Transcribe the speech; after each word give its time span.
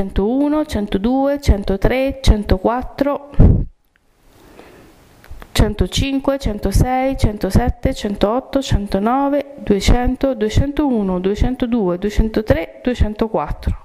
101, 0.00 0.64
102, 0.64 1.38
103, 1.38 2.20
104, 2.22 3.30
105, 5.52 6.38
106, 6.38 7.16
107, 7.16 7.92
108, 7.92 8.62
109, 8.62 9.44
200, 9.64 10.34
201, 10.36 11.20
202, 11.20 11.98
203, 11.98 12.82
204. 12.82 13.79